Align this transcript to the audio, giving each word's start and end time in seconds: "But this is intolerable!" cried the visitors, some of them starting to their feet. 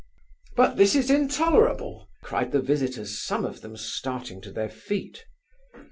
"But 0.55 0.77
this 0.77 0.95
is 0.95 1.11
intolerable!" 1.11 2.09
cried 2.23 2.51
the 2.53 2.59
visitors, 2.59 3.21
some 3.23 3.45
of 3.45 3.61
them 3.61 3.77
starting 3.77 4.41
to 4.41 4.51
their 4.51 4.67
feet. 4.67 5.25